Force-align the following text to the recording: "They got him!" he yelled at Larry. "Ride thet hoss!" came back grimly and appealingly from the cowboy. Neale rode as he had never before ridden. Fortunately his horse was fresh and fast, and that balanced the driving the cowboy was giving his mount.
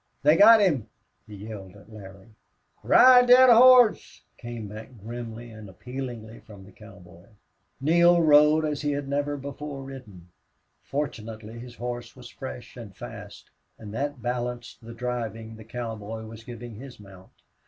"They 0.23 0.35
got 0.35 0.59
him!" 0.61 0.87
he 1.27 1.35
yelled 1.35 1.75
at 1.75 1.93
Larry. 1.93 2.29
"Ride 2.81 3.27
thet 3.27 3.49
hoss!" 3.49 4.23
came 4.39 4.67
back 4.67 4.89
grimly 4.99 5.51
and 5.51 5.69
appealingly 5.69 6.39
from 6.39 6.63
the 6.65 6.71
cowboy. 6.71 7.27
Neale 7.79 8.19
rode 8.19 8.65
as 8.65 8.81
he 8.81 8.93
had 8.93 9.07
never 9.07 9.37
before 9.37 9.83
ridden. 9.83 10.29
Fortunately 10.81 11.59
his 11.59 11.75
horse 11.75 12.15
was 12.15 12.29
fresh 12.29 12.75
and 12.75 12.97
fast, 12.97 13.51
and 13.77 13.93
that 13.93 14.23
balanced 14.23 14.83
the 14.83 14.95
driving 14.95 15.55
the 15.55 15.63
cowboy 15.63 16.23
was 16.23 16.43
giving 16.45 16.73
his 16.77 16.99
mount. 16.99 17.33